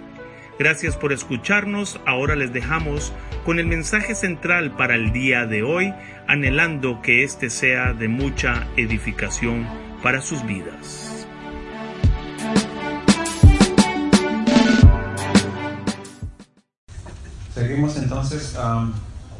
[0.59, 1.99] Gracias por escucharnos.
[2.05, 3.11] Ahora les dejamos
[3.43, 5.93] con el mensaje central para el día de hoy,
[6.27, 9.67] anhelando que este sea de mucha edificación
[10.03, 11.27] para sus vidas.
[17.53, 18.93] Seguimos entonces, um,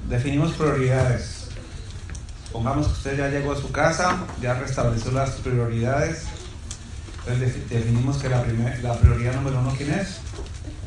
[0.09, 1.50] definimos prioridades.
[2.52, 6.25] Pongamos que usted ya llegó a su casa, ya restableció las prioridades.
[7.20, 8.44] Entonces definimos que la,
[8.81, 10.19] la prioridad número uno, ¿quién es?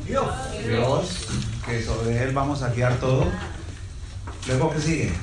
[0.07, 0.27] Dios.
[0.65, 1.27] Dios,
[1.65, 3.25] que sobre Él vamos a guiar todo.
[4.47, 5.13] Luego, ¿qué sigue?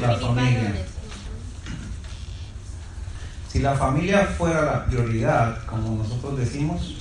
[0.00, 0.86] La familia.
[3.50, 6.96] Si la familia fuera la prioridad, como nosotros decimos,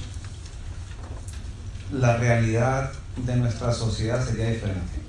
[1.91, 5.03] la realidad de nuestra sociedad sería diferente.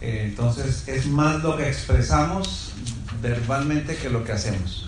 [0.00, 2.72] Eh, entonces es más lo que expresamos
[3.20, 4.87] verbalmente que lo que hacemos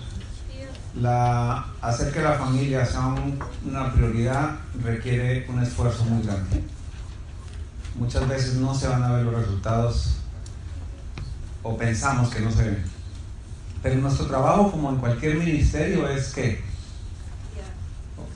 [0.95, 3.15] la, hacer que la familia sea
[3.65, 6.63] una prioridad requiere un esfuerzo muy grande.
[7.95, 10.17] Muchas veces no se van a ver los resultados
[11.63, 12.83] o pensamos que no se ven.
[13.83, 16.61] Pero nuestro trabajo, como en cualquier ministerio, es que...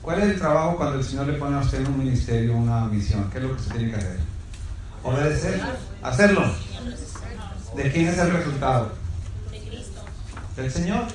[0.02, 2.84] ¿Cuál es el trabajo cuando el Señor le pone a usted en un ministerio una
[2.84, 3.28] misión?
[3.30, 4.18] ¿Qué es lo que se tiene que hacer?
[5.02, 5.60] Obedecer.
[6.02, 6.44] Hacerlo.
[7.76, 8.92] ¿De quién es el resultado?
[9.50, 10.00] De Cristo.
[10.56, 11.06] Del Señor.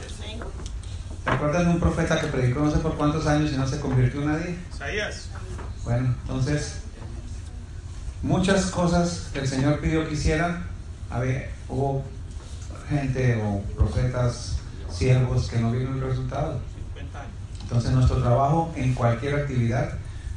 [1.24, 3.80] ¿Te acuerdas de un profeta que predicó no sé por cuántos años y no se
[3.80, 4.58] convirtió en nadie?
[4.74, 5.30] Isaías.
[5.84, 6.82] Bueno, entonces,
[8.24, 10.66] muchas cosas que el Señor pidió que hicieran,
[11.70, 12.04] hubo
[12.90, 14.58] gente o profetas,
[14.90, 16.60] siervos que no vieron el resultado.
[17.62, 19.94] Entonces, nuestro trabajo en cualquier actividad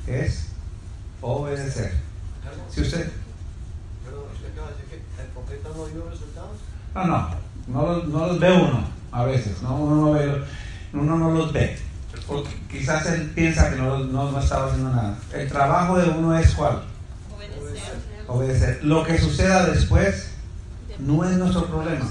[0.07, 0.49] es
[1.21, 1.95] obedecer.
[2.71, 3.11] Si usted.
[5.19, 6.59] el profeta no vio resultados?
[6.95, 7.29] No, no,
[7.69, 9.77] no, no los ve uno a veces, ¿no?
[9.77, 10.45] Uno no ve
[10.95, 11.77] uno no los ve.
[12.27, 15.19] Porque quizás él piensa que no, no, estaba haciendo nada.
[15.33, 16.83] El trabajo de uno es cuál?
[17.37, 17.95] Obedecer.
[18.27, 18.85] Obedecer.
[18.85, 20.31] Lo que suceda después
[20.99, 22.07] no es nuestro problema.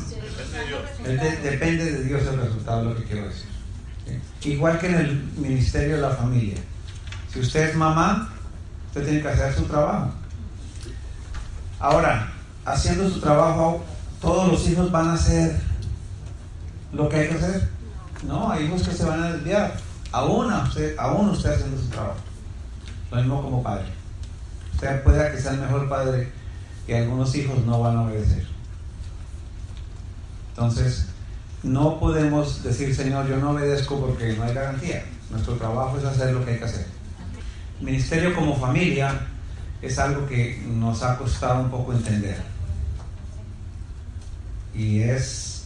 [1.43, 3.47] depende de Dios el resultado, lo que quiero decir.
[4.43, 6.57] Igual que en el ministerio de la familia.
[7.31, 8.31] Si usted es mamá,
[8.87, 10.11] usted tiene que hacer su trabajo.
[11.79, 12.31] Ahora,
[12.65, 13.83] haciendo su trabajo,
[14.21, 15.59] todos los hijos van a hacer
[16.91, 17.72] lo que hay que hacer.
[18.27, 19.75] No, hay hijos que se van a desviar.
[20.11, 22.19] Aún usted, aún usted haciendo su trabajo.
[23.11, 23.85] Lo mismo como padre.
[24.73, 26.31] Usted puede que sea el mejor padre
[26.87, 28.45] y algunos hijos no van a obedecer.
[30.49, 31.07] Entonces,
[31.63, 35.03] no podemos decir, Señor, yo no obedezco porque no hay garantía.
[35.29, 36.85] Nuestro trabajo es hacer lo que hay que hacer.
[37.79, 39.19] Ministerio como familia
[39.81, 42.37] es algo que nos ha costado un poco entender.
[44.75, 45.62] Y es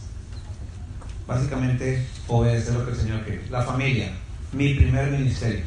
[1.28, 3.46] básicamente obedecer lo que el Señor quiere.
[3.50, 4.10] La familia,
[4.52, 5.64] mi primer ministerio.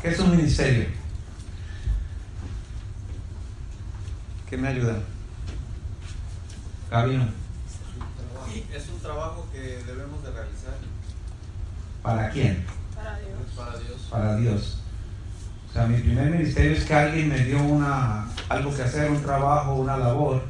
[0.00, 0.86] ¿Qué es un ministerio?
[4.48, 4.98] ¿Qué me ayuda?
[6.90, 7.24] Gabino.
[8.74, 10.74] Es un trabajo que debemos de realizar.
[12.02, 12.64] ¿Para quién?
[12.94, 13.30] Para Dios.
[13.56, 14.08] Para Dios.
[14.10, 14.78] Para Dios.
[15.70, 19.22] O sea, mi primer ministerio es que alguien me dio una, algo que hacer, un
[19.22, 20.42] trabajo, una labor,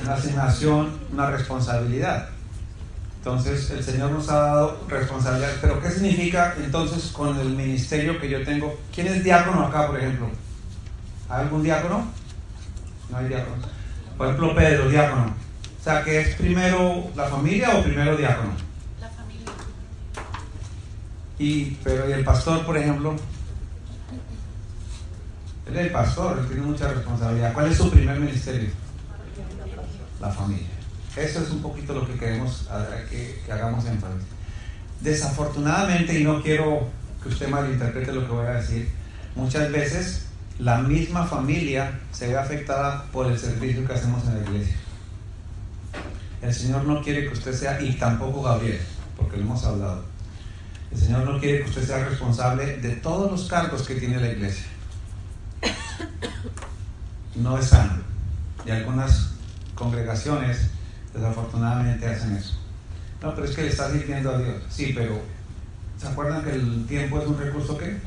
[0.00, 2.28] una asignación, una responsabilidad.
[3.18, 5.50] Entonces el Señor nos ha dado responsabilidad.
[5.60, 8.78] Pero ¿qué significa entonces con el ministerio que yo tengo?
[8.94, 10.30] ¿Quién es diácono acá, por ejemplo?
[11.28, 12.06] ¿Hay algún diácono?
[13.10, 13.56] No hay diácono.
[14.16, 15.34] Por ejemplo, Pedro, diácono.
[15.80, 18.52] O sea, ¿qué es primero la familia o primero diácono?
[19.00, 19.52] La familia.
[21.38, 23.16] Y, pero ¿y el pastor, por ejemplo?
[25.66, 27.52] Él es el pastor, él tiene mucha responsabilidad.
[27.52, 28.70] ¿Cuál es su primer ministerio?
[30.20, 30.66] La familia.
[31.16, 32.68] Eso es un poquito lo que queremos
[33.10, 34.22] que, que hagamos énfasis.
[35.00, 36.88] Desafortunadamente, y no quiero
[37.22, 38.88] que usted malinterprete lo que voy a decir,
[39.34, 40.26] muchas veces
[40.58, 44.76] la misma familia se ve afectada por el servicio que hacemos en la iglesia.
[46.42, 48.80] El Señor no quiere que usted sea, y tampoco Gabriel,
[49.16, 50.04] porque lo hemos hablado.
[50.90, 54.28] El Señor no quiere que usted sea responsable de todos los cargos que tiene la
[54.28, 54.66] iglesia.
[57.34, 58.02] No es sano.
[58.66, 59.30] Y algunas
[59.74, 60.70] congregaciones
[61.18, 62.54] Desafortunadamente hacen eso.
[63.20, 64.62] No, pero es que le está sirviendo a Dios.
[64.70, 65.20] Sí, pero
[65.98, 67.98] ¿se acuerdan que el tiempo es un recurso qué?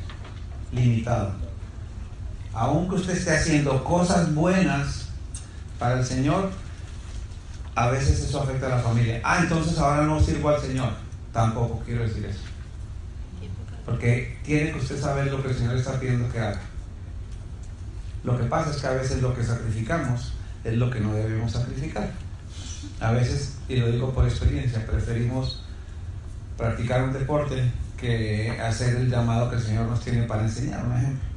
[0.72, 1.32] limitado.
[2.54, 5.08] Aunque usted esté haciendo cosas buenas
[5.78, 6.50] para el Señor,
[7.74, 9.20] a veces eso afecta a la familia.
[9.22, 10.92] Ah, entonces ahora no sirvo al Señor.
[11.32, 12.40] Tampoco quiero decir eso.
[13.84, 16.60] Porque tiene que usted saber lo que el Señor está pidiendo que haga.
[18.24, 20.32] Lo que pasa es que a veces lo que sacrificamos
[20.64, 22.10] es lo que no debemos sacrificar.
[23.00, 25.62] A veces, y lo digo por experiencia, preferimos
[26.56, 30.96] practicar un deporte que hacer el llamado que el Señor nos tiene para enseñar, un
[30.96, 31.28] ejemplo.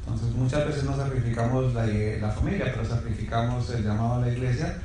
[0.00, 4.76] Entonces muchas veces no sacrificamos la, la familia, pero sacrificamos el llamado a la iglesia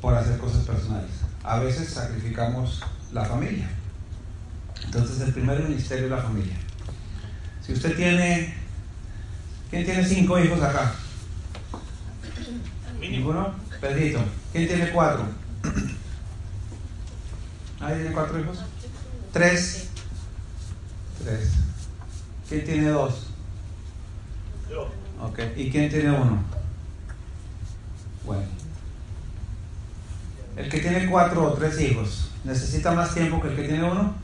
[0.00, 1.10] por hacer cosas personales.
[1.44, 2.82] A veces sacrificamos
[3.12, 3.68] la familia.
[4.84, 6.56] Entonces el primer ministerio es la familia.
[7.64, 8.54] Si usted tiene,
[9.70, 10.92] ¿quién tiene cinco hijos acá?
[13.00, 13.54] ¿Ninguno?
[13.80, 14.20] Pedrito.
[14.52, 15.24] ¿Quién tiene cuatro?
[17.80, 18.58] ¿Ahí tiene cuatro hijos?
[19.32, 19.88] ¿Tres?
[21.24, 21.52] Tres.
[22.48, 23.28] ¿Quién tiene dos?
[24.70, 24.90] Yo.
[25.22, 25.38] Ok.
[25.56, 26.42] ¿Y quién tiene uno?
[28.24, 28.44] Bueno.
[30.56, 34.14] El que tiene cuatro o tres hijos, ¿necesita más tiempo que el que tiene uno?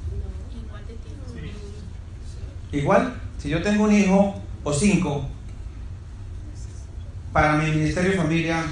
[2.71, 5.27] Igual, si yo tengo un hijo o cinco,
[7.33, 8.63] para mi ministerio de familia,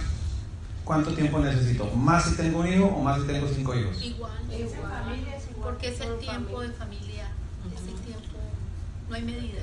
[0.87, 1.85] ¿cuánto tiempo necesito?
[1.95, 4.01] ¿Más si tengo un hijo o más si tengo cinco hijos?
[4.03, 4.33] Igual,
[5.63, 7.25] porque es el tiempo de familia,
[7.75, 8.39] es el tiempo,
[9.09, 9.63] no hay medida.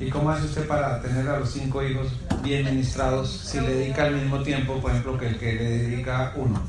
[0.00, 2.08] ¿Y cómo hace usted para tener a los cinco hijos
[2.42, 6.32] bien ministrados si le dedica el mismo tiempo, por ejemplo, que el que le dedica
[6.36, 6.60] uno?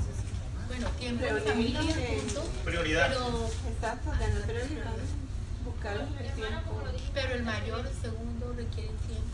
[0.68, 2.44] Bueno, tiempo de familia, punto.
[2.66, 3.08] Prioridad.
[3.10, 4.92] Pero, Exacto, ganar prioridad.
[5.66, 6.84] Buscarlos el tiempo.
[7.14, 9.34] pero el mayor, el segundo requiere tiempo.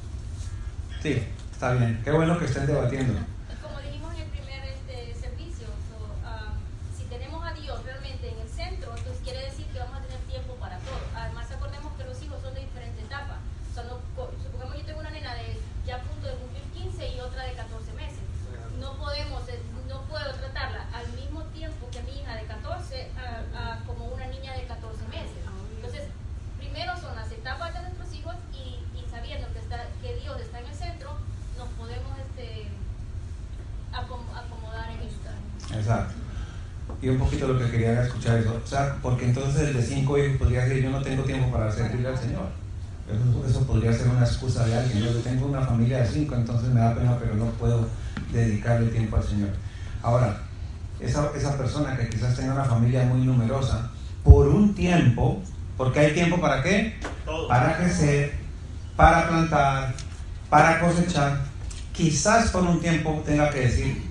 [1.01, 2.01] Sí, está bien.
[2.04, 3.19] Qué bueno que estén debatiendo.
[3.63, 6.54] Como dijimos en el primer este, servicio, so, ah,
[6.98, 10.19] si tenemos a Dios realmente en el centro, entonces quiere decir que vamos a tener
[10.27, 11.00] tiempo para todo.
[11.15, 13.38] Además, acordemos que los hijos son de diferentes etapas.
[13.74, 15.56] Son los co- supongamos yo tengo una nena de
[15.88, 18.19] ya a punto de cumplir 15 y otra de 14 meses.
[18.80, 23.45] No podemos, eh, no puedo tratarla al mismo tiempo que mi hija de 14 a-
[23.56, 25.39] a como una niña de 14 meses.
[25.75, 26.04] Entonces,
[26.57, 30.60] primero son las etapas de nuestros hijos y, y sabiendo que, está, que Dios está
[30.60, 31.12] en el centro,
[31.57, 32.68] nos podemos este,
[33.94, 35.30] acom- acomodar en esto.
[35.77, 36.13] Exacto.
[37.10, 38.62] Y un poquito lo que quería escuchar eso.
[38.64, 41.72] O sea, porque entonces el de cinco hijos podría decir, yo no tengo tiempo para
[41.72, 42.46] servirle al Señor.
[43.08, 45.04] Eso, eso podría ser una excusa de alguien.
[45.04, 47.88] Yo tengo una familia de cinco, entonces me da pena, pero no puedo
[48.32, 49.50] dedicarle tiempo al Señor.
[50.04, 50.38] Ahora,
[51.00, 53.90] esa, esa persona que quizás tenga una familia muy numerosa,
[54.24, 55.42] por un tiempo,
[55.78, 57.00] porque hay tiempo para qué?
[57.48, 58.34] Para crecer,
[58.96, 59.96] para plantar,
[60.48, 61.40] para cosechar.
[61.92, 64.09] Quizás por un tiempo tenga que decir,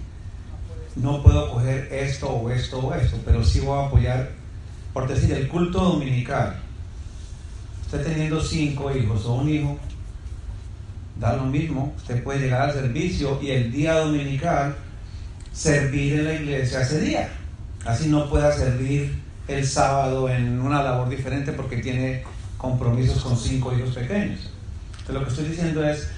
[1.01, 4.31] no puedo coger esto o esto o esto, pero sí voy a apoyar,
[4.93, 6.57] por decir, el culto dominical.
[7.85, 9.79] Usted teniendo cinco hijos o un hijo,
[11.19, 14.77] da lo mismo, usted puede llegar al servicio y el día dominical
[15.53, 17.29] servir en la iglesia ese día.
[17.85, 22.25] Así no pueda servir el sábado en una labor diferente porque tiene
[22.57, 24.51] compromisos con cinco hijos pequeños.
[24.91, 26.11] Entonces lo que estoy diciendo es,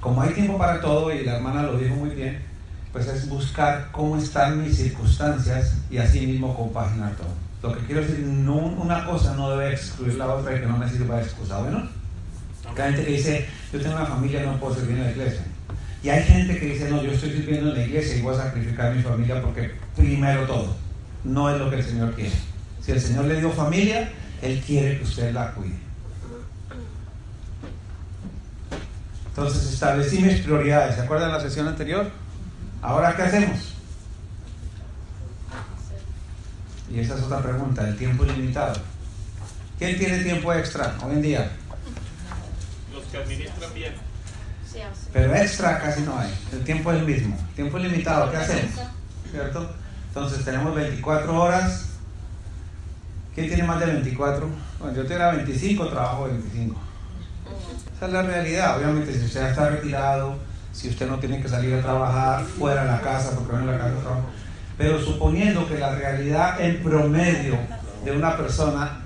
[0.00, 2.47] como hay tiempo para todo y la hermana lo dijo muy bien,
[2.92, 7.28] pues es buscar cómo están mis circunstancias y así mismo compaginar todo.
[7.62, 10.78] Lo que quiero decir, no, una cosa no debe excluir la otra y que no
[10.78, 11.88] me sirva de excusa, ¿bueno?
[12.62, 15.42] Porque hay gente que dice, yo tengo una familia, no puedo servir en la iglesia.
[16.02, 18.38] Y hay gente que dice, no, yo estoy sirviendo en la iglesia y voy a
[18.38, 20.76] sacrificar a mi familia porque primero todo.
[21.24, 22.32] No es lo que el Señor quiere.
[22.80, 24.08] Si el Señor le dio familia,
[24.40, 25.74] Él quiere que usted la cuide.
[29.30, 30.94] Entonces establecí mis prioridades.
[30.94, 32.10] ¿Se acuerdan de la sesión anterior?
[32.82, 33.58] Ahora, ¿qué hacemos?
[36.90, 38.74] Y esa es otra pregunta, el tiempo ilimitado.
[39.78, 41.50] ¿Quién tiene tiempo extra hoy en día?
[42.92, 43.94] Los que administran bien.
[45.12, 46.32] Pero extra casi no hay.
[46.52, 47.36] El tiempo es el mismo.
[47.54, 48.74] Tiempo ilimitado, ¿qué hacemos?
[49.30, 49.70] ¿Cierto?
[50.08, 51.86] Entonces tenemos 24 horas.
[53.34, 54.48] ¿Quién tiene más de 24?
[54.78, 56.80] Bueno, yo tengo 25, trabajo 25.
[57.96, 58.78] Esa es la realidad.
[58.78, 60.36] Obviamente, si usted está retirado,
[60.78, 63.66] si usted no tiene que salir a trabajar fuera de la casa, porque no en
[63.66, 64.22] la casa trabaja.
[64.76, 67.58] Pero suponiendo que la realidad en promedio
[68.04, 69.00] de una persona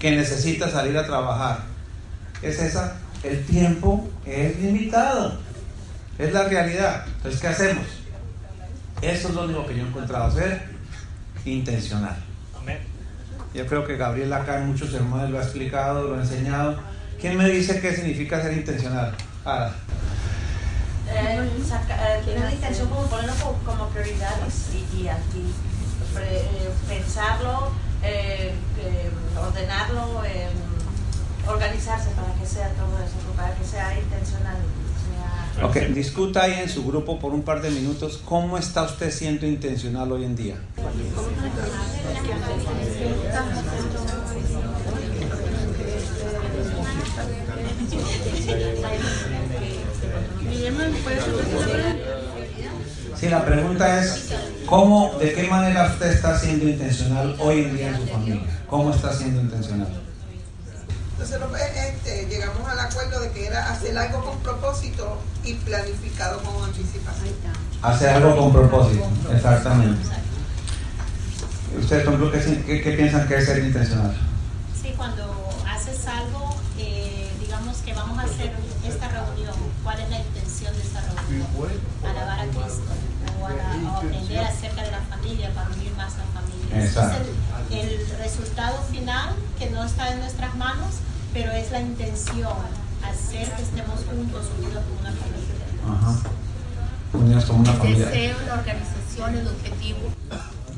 [0.00, 1.60] que necesita salir a trabajar
[2.42, 5.38] es esa, el tiempo es limitado.
[6.18, 7.04] Es la realidad.
[7.18, 7.86] Entonces, ¿qué hacemos?
[9.00, 10.60] Eso es lo único que yo he encontrado ser
[11.44, 12.16] intencional.
[13.54, 16.80] Yo creo que Gabriel acá en muchos sermones lo ha explicado, lo ha enseñado.
[17.20, 19.14] ¿Quién me dice qué significa ser intencional?
[19.44, 19.72] Ara.
[21.08, 25.52] Eh, saca- eh, tener la intención como ponerlo como, como prioridades y, y aquí
[26.12, 27.70] pre- eh, pensarlo,
[28.02, 30.48] eh, eh, ordenarlo, eh,
[31.46, 34.56] organizarse para que sea todo eso, para que sea intencional.
[35.62, 39.46] Ok, discuta ahí en su grupo por un par de minutos cómo está usted siendo
[39.46, 40.56] intencional hoy en día.
[53.18, 54.32] Sí, la pregunta es,
[54.66, 58.42] ¿cómo, de qué manera usted está siendo intencional hoy en día en su familia?
[58.68, 59.88] ¿Cómo está siendo intencional?
[61.12, 61.40] Entonces
[61.76, 67.34] este, llegamos al acuerdo de que era hacer algo con propósito y planificado con anticipación.
[67.80, 70.08] Hacer algo con propósito, exactamente.
[71.78, 74.14] ¿Ustedes, por qué, qué, piensan que es ser intencional?
[74.80, 75.24] Sí, cuando
[75.66, 78.52] haces algo, eh, digamos que vamos a hacer
[78.86, 80.35] esta reunión, ¿cuál es la intención
[80.72, 81.46] de esta reunión?
[82.04, 82.92] Alabar a Cristo
[83.40, 86.84] o, a, aprender acerca de la familia para unir más la familia.
[86.84, 87.30] Exacto.
[87.70, 90.96] Es el, el resultado final que no está en nuestras manos,
[91.32, 92.52] pero es la intención,
[93.02, 95.56] hacer que estemos juntos, unidos como una familia.
[95.88, 96.16] Ajá.
[97.12, 98.06] Unidos como una familia.
[98.06, 99.98] El deseo, la organización, el objetivo.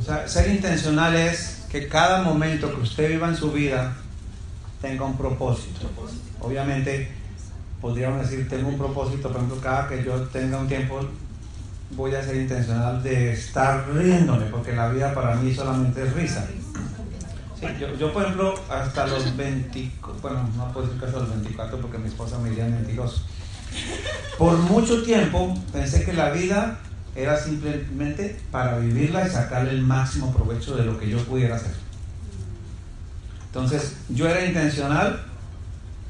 [0.01, 3.97] O sea, ser intencional es que cada momento que usted viva en su vida
[4.81, 5.91] tenga un propósito.
[6.41, 7.13] Obviamente,
[7.81, 11.01] podríamos decir, tengo un propósito, por ejemplo, cada que yo tenga un tiempo,
[11.91, 16.47] voy a ser intencional de estar riéndome, porque la vida para mí solamente es risa.
[17.81, 19.91] Yo, yo, por ejemplo, hasta los 20,
[20.23, 23.23] bueno, no puedo decir que hasta los 24 porque mi esposa me diría mentiroso.
[24.39, 26.79] Por mucho tiempo pensé que la vida
[27.17, 31.73] era simplemente para vivirla y sacarle el máximo provecho de lo que yo pudiera hacer.
[33.47, 35.25] Entonces, yo era intencional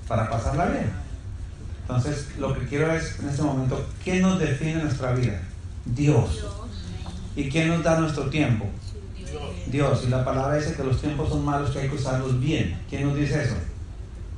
[0.06, 1.07] para pasarla bien.
[1.88, 5.40] Entonces, lo que quiero es, en este momento, ¿quién nos define nuestra vida?
[5.86, 6.44] Dios.
[7.34, 8.66] ¿Y quién nos da nuestro tiempo?
[9.68, 10.02] Dios.
[10.04, 12.78] Y la palabra dice que los tiempos son malos, que hay que usarlos bien.
[12.90, 13.54] ¿Quién nos dice eso?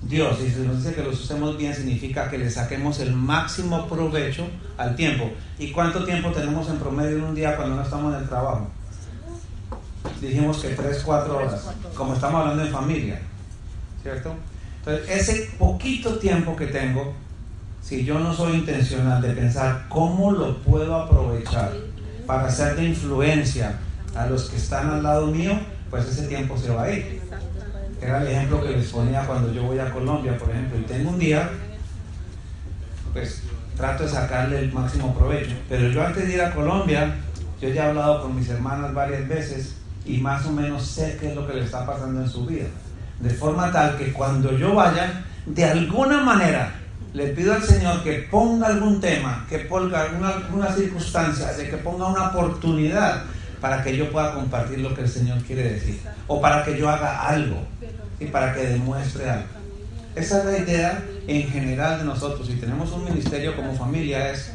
[0.03, 0.39] Dios.
[0.41, 4.47] Y si nos dice que los usemos bien, significa que le saquemos el máximo provecho
[4.77, 5.29] al tiempo.
[5.59, 8.69] ¿Y cuánto tiempo tenemos en promedio en un día cuando no estamos en el trabajo?
[10.21, 11.69] Dijimos que 3, 4 horas.
[11.97, 13.21] Como estamos hablando de familia.
[14.05, 14.35] ¿Cierto?
[14.79, 17.13] Entonces, ese poquito tiempo que tengo,
[17.83, 21.73] si yo no soy intencional de pensar cómo lo puedo aprovechar
[22.27, 23.79] para ser de influencia
[24.15, 25.59] a los que están al lado mío,
[25.91, 27.21] pues ese tiempo se va a ir.
[28.01, 31.11] Era el ejemplo que les ponía cuando yo voy a Colombia, por ejemplo, y tengo
[31.11, 31.51] un día,
[33.13, 33.43] pues
[33.77, 35.55] trato de sacarle el máximo provecho.
[35.69, 37.17] Pero yo antes de ir a Colombia,
[37.61, 41.31] yo ya he hablado con mis hermanas varias veces y más o menos sé qué
[41.31, 42.67] es lo que le está pasando en su vida.
[43.21, 46.80] De forma tal que cuando yo vaya, de alguna manera,
[47.13, 51.77] le pido al Señor que ponga algún tema, que ponga alguna, alguna circunstancia, de que
[51.77, 53.25] ponga una oportunidad
[53.61, 56.01] para que yo pueda compartir lo que el Señor quiere decir.
[56.29, 57.63] O para que yo haga algo
[58.19, 59.49] y para que demuestre algo.
[60.15, 62.47] Esa es la idea en general de nosotros.
[62.47, 64.53] Si tenemos un ministerio como familia es,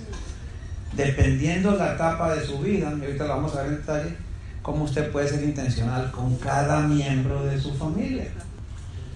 [0.93, 4.15] dependiendo la etapa de su vida, y ahorita lo vamos a ver en detalle,
[4.62, 8.27] cómo usted puede ser intencional con cada miembro de su familia.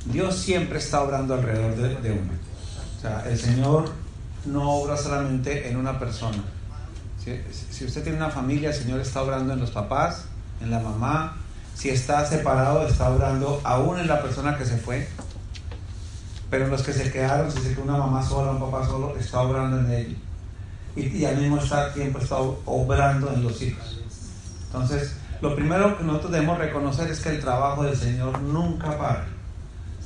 [0.06, 2.39] Dios siempre está obrando alrededor de, de uno.
[3.00, 3.86] O sea, el Señor
[4.44, 6.44] no obra solamente en una persona.
[7.72, 10.26] Si, usted tiene una familia, el Señor está obrando en los papás,
[10.60, 11.38] en la mamá.
[11.76, 15.08] Si está separado, está obrando aún en la persona que se fue.
[16.50, 19.16] Pero en los que se quedaron, si se quedó una mamá sola, un papá solo,
[19.18, 20.20] está obrando en ellos.
[20.98, 21.58] Y, y al mismo
[21.94, 24.02] tiempo está obrando en los hijos.
[24.66, 29.39] Entonces, lo primero que nosotros debemos reconocer es que el trabajo del Señor nunca para.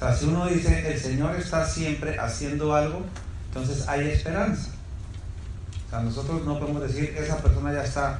[0.03, 3.05] Sea, si uno dice, el Señor está siempre haciendo algo,
[3.47, 4.71] entonces hay esperanza.
[5.87, 8.19] O sea, nosotros no podemos decir, esa persona ya está,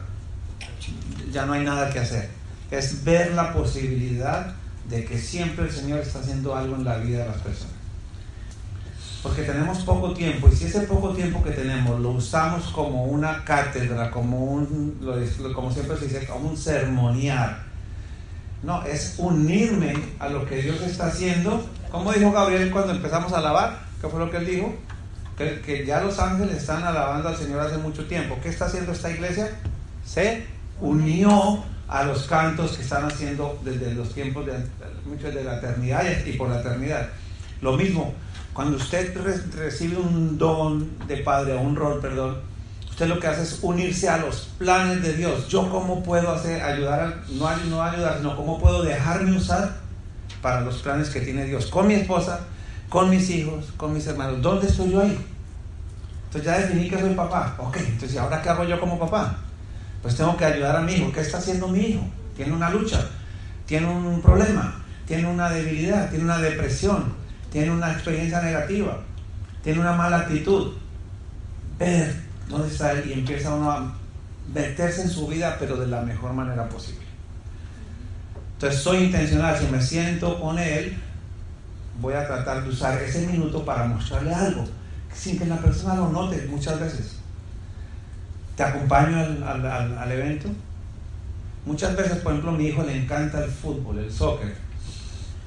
[1.30, 2.30] ya no hay nada que hacer.
[2.72, 4.54] Es ver la posibilidad
[4.88, 7.75] de que siempre el Señor está haciendo algo en la vida de las personas.
[9.22, 13.44] Porque tenemos poco tiempo y si ese poco tiempo que tenemos lo usamos como una
[13.44, 15.02] cátedra, como un,
[15.54, 17.62] como siempre se dice, como un sermonear.
[18.63, 21.65] No, es unirme a lo que Dios está haciendo.
[21.91, 23.84] Como dijo Gabriel cuando empezamos a alabar?
[24.01, 24.74] ¿Qué fue lo que él dijo?
[25.38, 28.38] Que, ya los ángeles están alabando al Señor hace mucho tiempo.
[28.41, 29.50] ¿Qué está haciendo esta iglesia?
[30.05, 30.46] Se
[30.79, 36.34] unió a los cantos que están haciendo desde los tiempos de, de la eternidad y
[36.34, 37.10] por la eternidad.
[37.62, 38.13] Lo mismo,
[38.53, 42.38] cuando usted re recibe un don de padre o un rol, perdón,
[42.94, 45.48] usted lo que hace es unirse a los planes de Dios.
[45.48, 49.78] Yo cómo puedo hacer, ayudar, a, no, no ayudar, sino cómo puedo dejarme usar
[50.44, 51.66] para los planes que tiene Dios.
[51.66, 52.42] Con mi esposa,
[52.90, 54.44] con mis hijos, con mis hermanos.
[54.44, 55.18] ¿Dónde estoy yo ahí?
[56.26, 57.56] Entonces ya definí que soy papá.
[57.58, 59.38] Ok, entonces ¿ahora qué hago yo como papá?
[60.04, 61.12] Pues tengo que ayudar a mi hijo.
[61.12, 62.08] ¿Qué está haciendo mi hijo?
[62.36, 63.04] Tiene una lucha,
[63.66, 67.12] tiene un problema, tiene una debilidad, tiene una depresión,
[67.52, 69.00] tiene una experiencia negativa,
[69.64, 70.74] tiene una mala actitud.
[71.80, 73.94] Ver dónde está él y empieza uno a
[74.54, 77.04] meterse en su vida, pero de la mejor manera posible.
[78.54, 80.98] Entonces soy intencional, si me siento con él,
[82.00, 84.66] voy a tratar de usar ese minuto para mostrarle algo,
[85.14, 87.18] sin que la persona lo note muchas veces.
[88.56, 90.48] Te acompaño al, evento.
[91.66, 94.56] Muchas veces, por ejemplo, a mi hijo le encanta el fútbol, el soccer.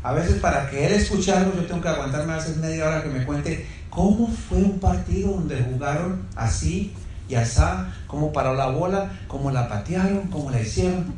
[0.02, 3.02] A veces para que él escuche algo, yo tengo que aguantarme a veces media hora
[3.02, 6.92] que me cuente cómo fue un partido donde jugaron así
[7.28, 11.14] y asá, cómo paró la bola, cómo la patearon, cómo la hicieron.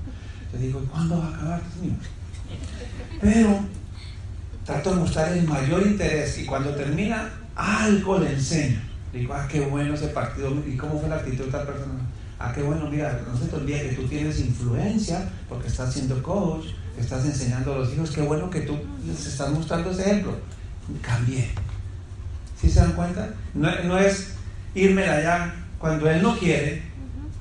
[0.53, 1.61] Yo digo, ¿cuándo va a acabar,
[3.21, 3.61] Pero
[4.65, 8.81] trato de mostrar el mayor interés y cuando termina, algo le enseño.
[9.13, 10.53] Digo, ah, qué bueno ese partido.
[10.67, 12.01] ¿Y cómo fue la actitud de tal persona?
[12.39, 16.23] Ah, qué bueno, mira, no se te olvide que tú tienes influencia porque estás siendo
[16.23, 16.67] coach,
[16.99, 18.11] estás enseñando a los hijos.
[18.11, 20.37] Qué bueno que tú les estás mostrando ese ejemplo.
[21.03, 21.51] Cambié.
[22.61, 23.29] ¿Sí se dan cuenta?
[23.55, 24.35] No, no es
[24.75, 26.83] irme allá cuando él no quiere,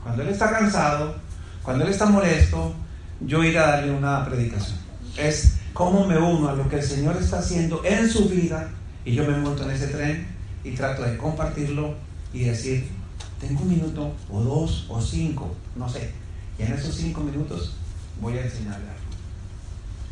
[0.04, 1.16] cuando él está cansado,
[1.64, 2.74] cuando él está molesto,
[3.22, 4.78] yo ir a darle una predicación.
[5.18, 8.70] Es cómo me uno a lo que el Señor está haciendo en su vida
[9.04, 10.28] y yo me monto en ese tren
[10.64, 11.96] y trato de compartirlo
[12.34, 12.88] y decir,
[13.40, 16.12] tengo un minuto o dos o cinco, no sé.
[16.60, 17.76] Y en esos cinco minutos
[18.22, 19.08] voy a enseñarle algo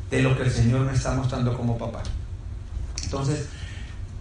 [0.10, 2.04] de lo que el Señor me está mostrando como papá.
[3.04, 3.48] Entonces,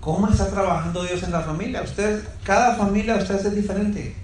[0.05, 1.83] ¿cómo está trabajando Dios en la familia?
[1.83, 4.15] Usted, cada familia usted es diferente.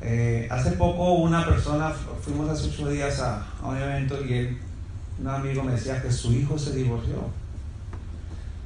[0.00, 4.56] Eh, hace poco una persona, fuimos hace ocho días a, a un evento y
[5.20, 7.28] un amigo me decía que su hijo se divorció.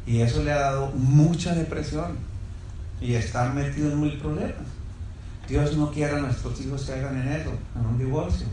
[0.07, 2.19] Y eso le ha dado mucha depresión
[3.01, 4.67] y está metido en mil problemas.
[5.49, 8.47] Dios no quiere a nuestros hijos que hagan en eso, en un divorcio.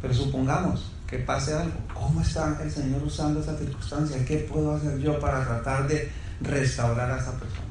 [0.00, 1.74] Pero supongamos que pase algo.
[1.92, 4.24] ¿Cómo está el Señor usando esa circunstancia?
[4.24, 7.66] ¿Qué puedo hacer yo para tratar de restaurar a esa persona?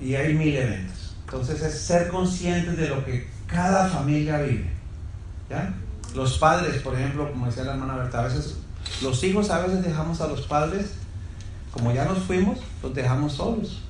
[0.00, 1.16] Y hay mil eventos.
[1.24, 4.70] Entonces es ser conscientes de lo que cada familia vive.
[5.48, 5.74] ¿Ya?
[6.14, 8.56] Los padres, por ejemplo, como decía la hermana Berta, a veces
[9.02, 10.92] los hijos a veces dejamos a los padres,
[11.70, 13.82] como ya nos fuimos, los dejamos solos.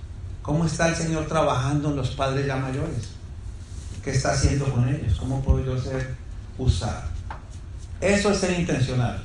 [0.43, 3.11] ¿Cómo está el Señor trabajando en los padres ya mayores?
[4.05, 5.17] ¿Qué está haciendo con ellos?
[5.19, 6.15] ¿Cómo puedo yo ser
[6.59, 7.03] usado?
[8.01, 9.23] Eso es ser intencional.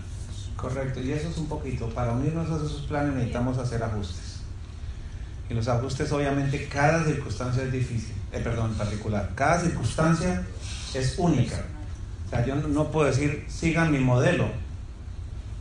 [0.57, 0.99] Correcto.
[1.01, 1.87] Y eso es un poquito.
[1.89, 4.41] Para unirnos a esos planes necesitamos hacer ajustes.
[5.49, 8.13] Y los ajustes, obviamente, cada circunstancia es difícil.
[8.33, 9.31] Eh, perdón, particular.
[9.35, 10.45] Cada circunstancia
[10.93, 11.63] es única.
[12.25, 14.49] O sea, yo no puedo decir, sigan mi modelo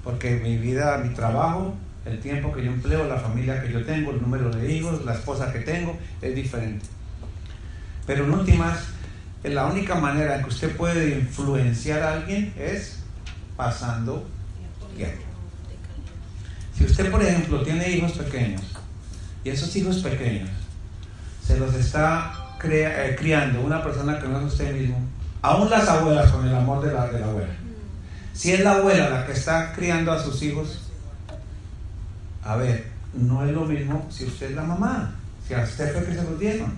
[0.06, 4.12] porque mi vida, mi trabajo, el tiempo que yo empleo, la familia que yo tengo,
[4.12, 6.86] el número de hijos, la esposa que tengo, es diferente.
[8.06, 8.84] Pero en últimas,
[9.42, 13.00] la única manera en que usted puede influenciar a alguien es
[13.56, 14.24] pasando
[16.76, 18.62] Si usted, por ejemplo, tiene hijos pequeños
[19.44, 20.50] y esos hijos pequeños
[21.44, 24.98] se los está eh, criando una persona que no es usted mismo,
[25.42, 27.66] aún las abuelas con el amor de la, de la abuela
[28.36, 30.80] si es la abuela la que está criando a sus hijos,
[32.44, 35.14] a ver, no es lo mismo si usted es la mamá,
[35.48, 36.74] si a usted fue que se lo dieron.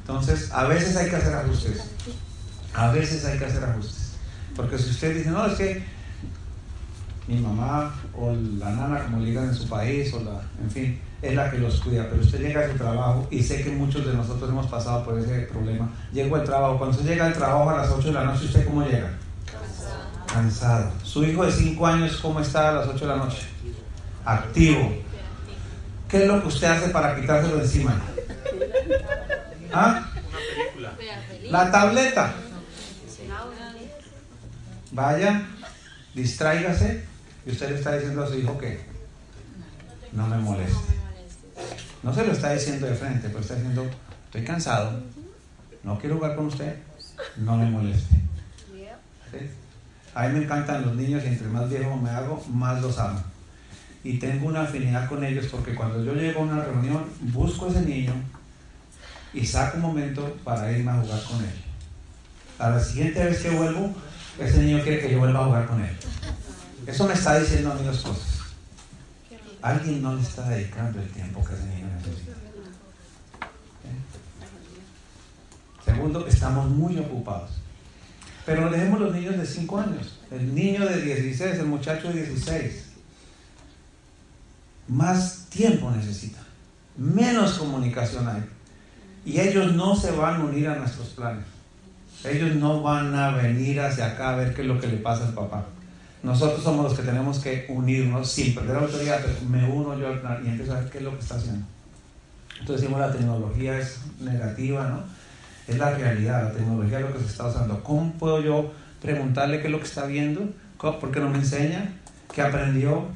[0.00, 1.84] Entonces, a veces hay que hacer ajustes.
[2.74, 4.14] A veces hay que hacer ajustes.
[4.56, 5.84] Porque si usted dice, no, es que
[7.28, 11.00] mi mamá o la nana, como le digan en su país, o la, en fin,
[11.20, 14.04] es la que los cuida, pero usted llega a su trabajo y sé que muchos
[14.06, 15.88] de nosotros hemos pasado por ese problema.
[16.12, 18.66] Llego al trabajo, cuando usted llega al trabajo a las 8 de la noche, ¿usted
[18.66, 19.10] cómo llega?
[20.32, 20.90] cansado.
[21.04, 23.42] Su hijo de 5 años, ¿cómo está a las 8 de la noche?
[24.24, 24.96] Activo.
[26.08, 28.00] ¿Qué es lo que usted hace para quitárselo de encima?
[29.72, 30.08] ¿Ah?
[31.50, 32.34] La tableta.
[34.90, 35.42] Vaya,
[36.14, 37.11] distráigase
[37.44, 38.80] y usted le está diciendo a su hijo que
[40.12, 40.94] no me moleste.
[42.02, 43.88] No se lo está diciendo de frente, pero está diciendo,
[44.26, 45.02] estoy cansado,
[45.82, 46.76] no quiero jugar con usted,
[47.36, 48.16] no me moleste.
[50.14, 53.22] A mí me encantan los niños y entre más viejo me hago, más los amo.
[54.04, 57.70] Y tengo una afinidad con ellos porque cuando yo llego a una reunión, busco a
[57.70, 58.12] ese niño
[59.32, 61.54] y saco un momento para irme a jugar con él.
[62.58, 63.94] A la siguiente vez que vuelvo,
[64.38, 65.96] ese niño quiere que yo vuelva a jugar con él.
[66.86, 68.40] Eso me está diciendo a mí dos cosas.
[69.60, 72.32] Alguien no le está dedicando el tiempo que ese niño necesita.
[72.32, 74.00] ¿Eh?
[75.84, 77.50] Segundo, estamos muy ocupados.
[78.44, 82.86] Pero dejemos los niños de 5 años, el niño de 16, el muchacho de 16.
[84.88, 86.40] Más tiempo necesita,
[86.96, 88.42] menos comunicación hay.
[89.24, 91.44] Y ellos no se van a unir a nuestros planes.
[92.24, 95.28] Ellos no van a venir hacia acá a ver qué es lo que le pasa
[95.28, 95.64] al papá.
[96.22, 100.12] Nosotros somos los que tenemos que unirnos sin perder autoridad, pero me uno yo
[100.44, 101.66] y empiezo a ver qué es lo que está haciendo.
[102.60, 105.02] Entonces decimos la tecnología es negativa, ¿no?
[105.66, 107.82] Es la realidad, la tecnología es lo que se está usando.
[107.82, 110.48] ¿Cómo puedo yo preguntarle qué es lo que está viendo?
[110.78, 111.92] ¿Por qué no me enseña?
[112.32, 113.08] ¿Qué aprendió?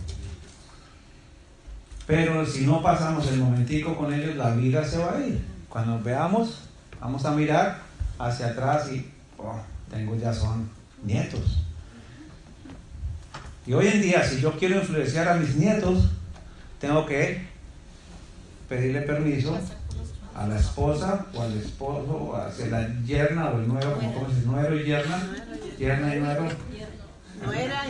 [2.07, 5.45] Pero si no pasamos el momentico con ellos, la vida se va a ir.
[5.69, 6.61] Cuando nos veamos,
[7.01, 7.79] vamos a mirar
[8.19, 10.69] hacia atrás y oh, tengo ya son
[11.05, 11.63] nietos.
[13.67, 16.09] Y hoy en día, si yo quiero influenciar a mis nietos,
[16.81, 17.45] tengo que
[18.69, 19.59] pedirle permiso
[20.37, 24.37] a la esposa o al esposo o hacia la yerna o el nuevo, como se
[24.37, 25.21] dice, nuero y yerna,
[25.79, 26.47] yerna y nuero.
[27.45, 27.83] No era,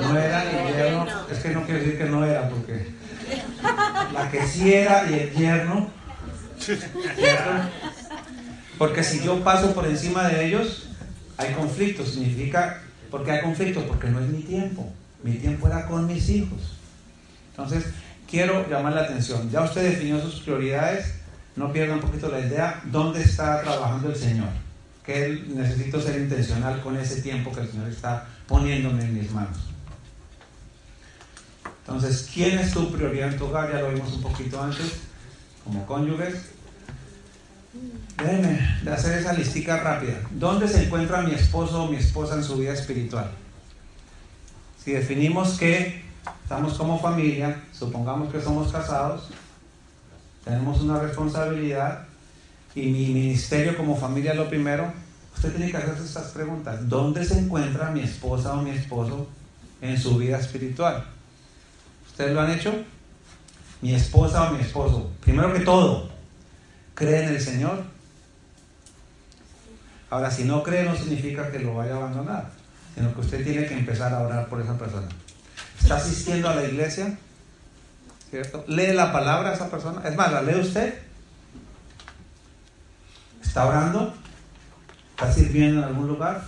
[0.00, 1.06] no era y yerno.
[1.30, 2.86] Es que no quiero decir que no era, porque
[4.14, 5.90] la que sí era y el yerno.
[8.78, 10.88] Porque si yo paso por encima de ellos,
[11.36, 12.06] hay conflicto.
[12.06, 12.80] Significa,
[13.10, 13.86] ¿por qué hay conflicto?
[13.86, 14.90] Porque no es mi tiempo.
[15.22, 16.76] Mi tiempo era con mis hijos.
[17.50, 17.84] Entonces,
[18.28, 19.50] quiero llamar la atención.
[19.50, 21.14] Ya usted definió sus prioridades.
[21.56, 22.80] No pierda un poquito la idea.
[22.84, 24.48] ¿Dónde está trabajando el Señor?
[25.04, 29.58] Que necesito ser intencional con ese tiempo que el Señor está poniéndome en mis manos.
[31.80, 33.72] Entonces, ¿quién es tu prioridad en tu hogar?
[33.72, 35.00] Ya lo vimos un poquito antes,
[35.64, 36.50] como cónyuges.
[38.16, 40.20] Déjenme de hacer esa listica rápida.
[40.30, 43.30] ¿Dónde se encuentra mi esposo o mi esposa en su vida espiritual?
[44.82, 46.02] Si definimos que
[46.42, 49.28] estamos como familia, supongamos que somos casados,
[50.42, 52.06] tenemos una responsabilidad
[52.74, 54.90] y mi ministerio como familia es lo primero,
[55.34, 56.88] usted tiene que hacerse estas preguntas.
[56.88, 59.28] ¿Dónde se encuentra mi esposa o mi esposo
[59.82, 61.04] en su vida espiritual?
[62.06, 62.72] ¿Ustedes lo han hecho?
[63.82, 66.08] Mi esposa o mi esposo, primero que todo,
[66.94, 67.82] ¿cree en el Señor?
[70.08, 72.59] Ahora, si no cree no significa que lo vaya a abandonar
[72.94, 75.08] sino que usted tiene que empezar a orar por esa persona.
[75.80, 77.18] ¿Está asistiendo a la iglesia?
[78.30, 78.64] ¿Cierto?
[78.68, 80.06] ¿Lee la palabra a esa persona?
[80.08, 80.94] Es más, ¿la lee usted?
[83.42, 84.14] ¿Está orando?
[85.10, 86.44] ¿Está sirviendo en algún lugar?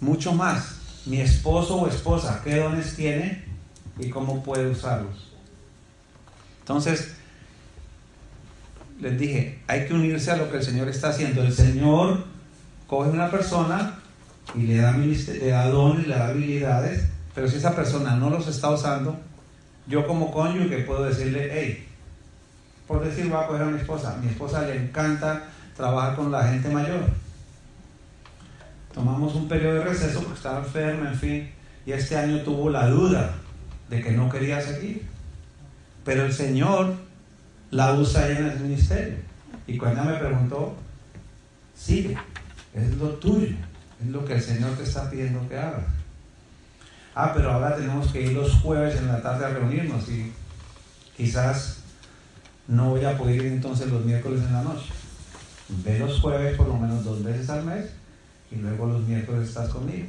[0.00, 0.76] Mucho más.
[1.06, 3.44] Mi esposo o esposa, ¿qué dones tiene
[3.98, 5.32] y cómo puede usarlos?
[6.60, 7.14] Entonces,
[9.00, 11.42] les dije, hay que unirse a lo que el Señor está haciendo.
[11.42, 12.24] El Señor
[12.86, 14.00] coge una persona
[14.54, 18.46] y le da, le da dones, le da habilidades, pero si esa persona no los
[18.46, 19.18] está usando,
[19.86, 21.88] yo como cónyuge puedo decirle, hey,
[22.86, 25.44] por decir, voy a coger a mi esposa, mi esposa le encanta
[25.76, 27.02] trabajar con la gente mayor.
[28.92, 31.50] Tomamos un periodo de receso porque estaba enferma, en fin,
[31.84, 33.34] y este año tuvo la duda
[33.88, 35.06] de que no quería seguir.
[36.04, 36.94] Pero el Señor
[37.70, 39.16] la usa en el ministerio.
[39.66, 40.76] Y cuando me preguntó,
[41.74, 42.16] sigue,
[42.74, 43.56] es lo tuyo.
[44.00, 45.84] Es lo que el Señor te está pidiendo que hagas.
[47.14, 50.32] Ah, pero ahora tenemos que ir los jueves en la tarde a reunirnos y
[51.16, 51.78] quizás
[52.66, 54.88] no voy a poder ir entonces los miércoles en la noche.
[55.68, 57.90] Ve los jueves por lo menos dos veces al mes
[58.50, 60.08] y luego los miércoles estás conmigo.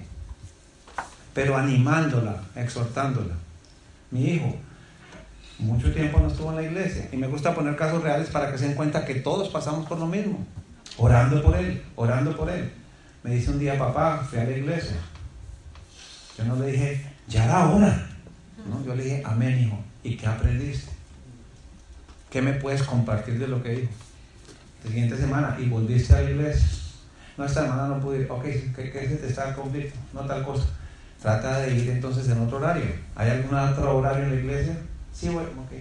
[1.34, 3.36] Pero animándola, exhortándola.
[4.10, 4.56] Mi hijo,
[5.60, 8.58] mucho tiempo no estuvo en la iglesia y me gusta poner casos reales para que
[8.58, 10.46] se den cuenta que todos pasamos por lo mismo.
[10.98, 12.72] Orando por él, orando por él.
[13.26, 14.98] Me dice un día, papá, fui a la iglesia.
[16.38, 18.08] Yo no le dije, ya era hora.
[18.70, 18.86] ¿no?
[18.86, 19.80] Yo le dije, amén, hijo.
[20.04, 20.92] ¿Y qué aprendiste?
[22.30, 23.92] ¿Qué me puedes compartir de lo que dijo?
[24.84, 26.68] La siguiente semana, y volviste a la iglesia.
[27.36, 28.28] No, esta semana no pude ir.
[28.30, 29.98] Ok, ¿qué, qué se te está el conflicto?
[30.14, 30.66] No tal cosa.
[31.20, 32.86] Trata de ir entonces en otro horario.
[33.16, 34.78] ¿Hay algún otro horario en la iglesia?
[35.12, 35.72] Sí, bueno, ok.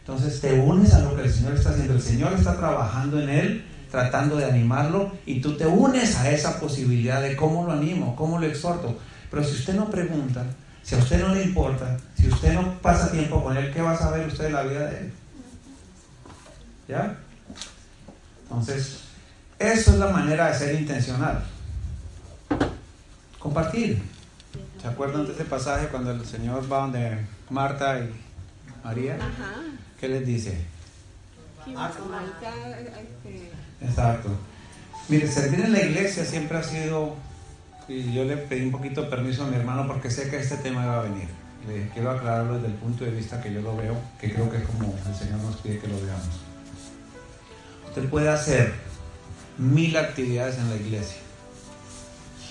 [0.00, 1.94] Entonces te unes a lo que el Señor está haciendo.
[1.94, 6.58] El Señor está trabajando en él tratando de animarlo y tú te unes a esa
[6.58, 8.98] posibilidad de cómo lo animo, cómo lo exhorto.
[9.30, 10.46] Pero si usted no pregunta,
[10.82, 13.92] si a usted no le importa, si usted no pasa tiempo con él, ¿qué va
[13.92, 15.12] a saber usted de la vida de él?
[16.88, 17.18] ¿Ya?
[18.44, 19.02] Entonces,
[19.58, 21.44] eso es la manera de ser intencional.
[23.38, 24.02] Compartir.
[24.80, 28.10] ¿Se acuerdan de ese pasaje cuando el Señor va donde Marta y
[28.82, 29.18] María?
[30.00, 30.64] ¿Qué les dice?
[33.84, 34.30] Exacto.
[35.08, 37.16] Mire, servir en la iglesia siempre ha sido,
[37.88, 40.56] y yo le pedí un poquito de permiso a mi hermano porque sé que este
[40.56, 41.28] tema va a venir.
[41.66, 44.58] Le quiero aclararlo desde el punto de vista que yo lo veo, que creo que
[44.58, 46.40] es como el Señor nos pide que lo veamos.
[47.88, 48.72] Usted puede hacer
[49.58, 51.18] mil actividades en la iglesia,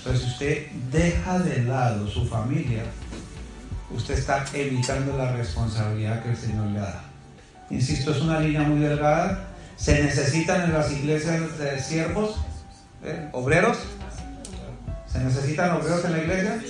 [0.04, 2.84] pero si usted deja de lado su familia,
[3.90, 7.04] usted está evitando la responsabilidad que el Señor le da.
[7.70, 12.36] Insisto, es una línea muy delgada ¿Se necesitan en las iglesias de siervos?
[13.04, 13.28] ¿Eh?
[13.32, 13.78] ¿Obreros?
[15.10, 16.62] ¿Se necesitan obreros en la iglesia?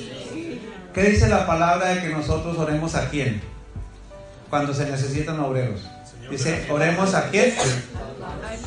[0.93, 3.41] ¿Qué dice la palabra de que nosotros oremos a quién?
[4.51, 5.88] Cuando se necesitan obreros.
[6.31, 7.55] Dice, oremos a quién?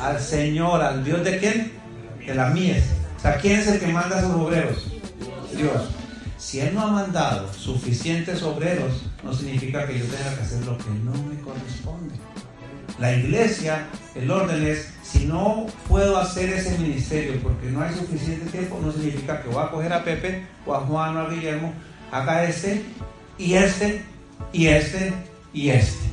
[0.00, 1.72] Al Señor, al Dios de quién?
[2.24, 2.84] De la mies.
[3.16, 4.86] O sea, ¿quién es el que manda a sus obreros?
[5.56, 5.82] Dios.
[6.38, 10.76] Si Él no ha mandado suficientes obreros, no significa que yo tenga que hacer lo
[10.78, 12.14] que no me corresponde.
[12.98, 18.50] La iglesia, el orden es, si no puedo hacer ese ministerio porque no hay suficiente
[18.50, 21.74] tiempo, no significa que voy a coger a Pepe o a Juan o a Guillermo,
[22.10, 22.82] haga este
[23.36, 24.02] y este
[24.52, 25.12] y este
[25.52, 26.06] y este.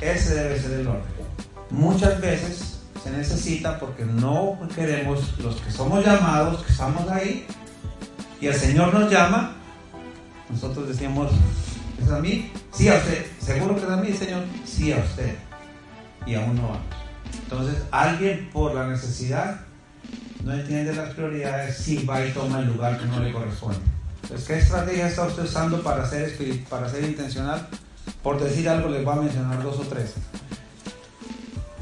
[0.00, 1.02] Ese debe ser el orden.
[1.70, 7.46] Muchas veces se necesita porque no queremos los que somos llamados, que estamos ahí,
[8.40, 9.56] y el Señor nos llama,
[10.50, 11.30] nosotros decimos,
[12.02, 12.50] ¿es a mí?
[12.72, 13.26] Sí a usted.
[13.40, 14.44] ¿Seguro que es a mí, Señor?
[14.64, 15.34] Sí a usted.
[16.26, 16.80] Y aún no vamos.
[17.42, 19.60] Entonces, alguien por la necesidad
[20.44, 23.78] no entiende las prioridades, sí va y toma el lugar que no le corresponde.
[24.22, 26.36] Entonces, ¿qué estrategia está usted usando para ser,
[26.68, 27.66] para ser intencional?
[28.22, 30.14] Por decir algo, les voy a mencionar dos o tres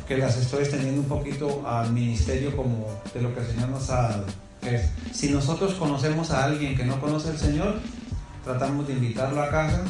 [0.06, 3.88] que las estoy extendiendo un poquito al ministerio como de lo que el Señor nos
[3.90, 4.24] ha dado.
[4.62, 7.76] Es, si nosotros conocemos a alguien que no conoce al Señor,
[8.44, 9.82] tratamos de invitarlo a casa,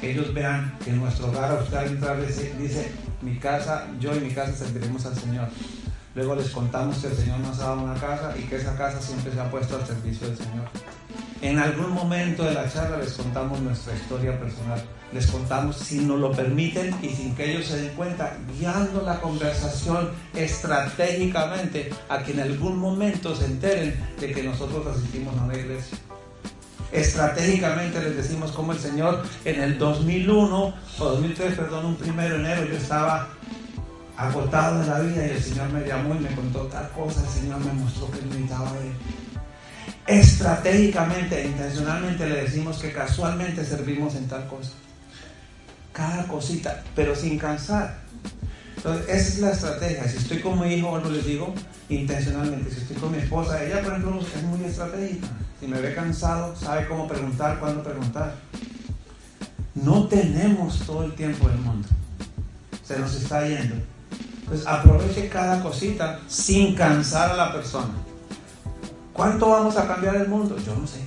[0.00, 4.30] que ellos vean que nuestro hogar usted entrar dice, dice, mi casa, yo y mi
[4.30, 5.48] casa serviremos al Señor.
[6.14, 9.00] Luego les contamos que el Señor nos ha dado una casa y que esa casa
[9.00, 10.68] siempre se ha puesto al servicio del Señor.
[11.42, 14.82] En algún momento de la charla les contamos nuestra historia personal.
[15.12, 19.20] Les contamos, si nos lo permiten y sin que ellos se den cuenta, guiando la
[19.20, 25.56] conversación estratégicamente a que en algún momento se enteren de que nosotros asistimos a una
[25.56, 25.98] iglesia.
[26.92, 32.40] Estratégicamente les decimos cómo el Señor en el 2001 o 2003, perdón, un primero de
[32.40, 33.28] enero yo estaba
[34.16, 37.28] agotado en la vida y el Señor me llamó y me contó tal cosa, el
[37.28, 38.94] Señor me mostró que necesitaba de él.
[40.06, 44.72] Estratégicamente e intencionalmente le decimos que casualmente servimos en tal cosa.
[45.92, 47.98] Cada cosita, pero sin cansar.
[48.82, 50.08] Entonces, esa es la estrategia.
[50.08, 51.52] Si estoy con mi hijo, no les digo
[51.90, 52.70] intencionalmente.
[52.70, 55.26] Si estoy con mi esposa, ella, por ejemplo, es muy estratégica.
[55.60, 58.36] Si me ve cansado, sabe cómo preguntar, cuándo preguntar.
[59.74, 61.88] No tenemos todo el tiempo del mundo.
[62.82, 63.76] Se nos está yendo.
[64.40, 67.92] Entonces aproveche cada cosita sin cansar a la persona.
[69.12, 70.56] ¿Cuánto vamos a cambiar el mundo?
[70.64, 71.00] Yo no sé.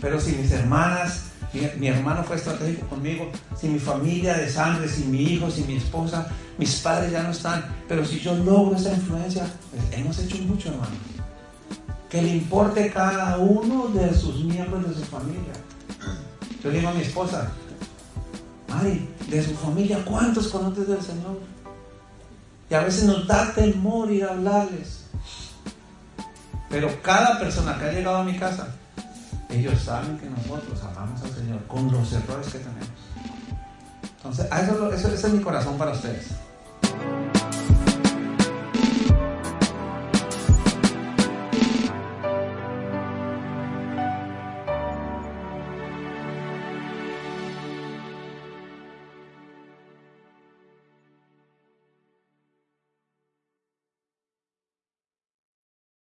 [0.00, 5.04] Pero si mis hermanas, mi, hermano fue estratégico conmigo, si mi familia de sangre, si
[5.04, 6.26] mi hijo, si mi esposa,
[6.58, 10.68] mis padres ya no están, pero si yo logro esa influencia, pues hemos hecho mucho,
[10.68, 10.92] hermano.
[12.10, 15.52] Que le importe cada uno de sus miembros de su familia.
[16.62, 17.50] Yo digo a mi esposa,
[18.68, 21.38] Mari, de su familia, ¿cuántos conoces del Señor?
[22.70, 25.04] Y a veces nos da temor ir a hablarles.
[26.68, 28.74] Pero cada persona que ha llegado a mi casa,
[29.50, 32.88] ellos saben que nosotros amamos al Señor con los errores que tenemos.
[34.16, 36.28] Entonces, eso, ese es mi corazón para ustedes.